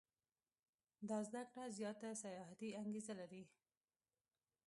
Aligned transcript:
دا 1.09 1.17
زده 1.27 1.41
کړه 1.49 1.65
زیاته 1.77 2.09
سیاحتي 2.23 2.69
انګېزه 2.81 3.13
لري. 3.19 3.43